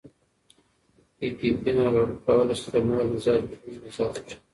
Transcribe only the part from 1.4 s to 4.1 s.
پي ناروغي کولی شي د مور مزاج بدلونونه